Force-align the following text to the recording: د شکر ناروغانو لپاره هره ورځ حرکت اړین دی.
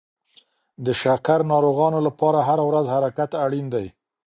د 0.85 0.87
شکر 1.01 1.39
ناروغانو 1.51 1.99
لپاره 2.07 2.39
هره 2.47 2.63
ورځ 2.69 2.85
حرکت 2.95 3.31
اړین 3.43 3.65
دی. 3.73 3.87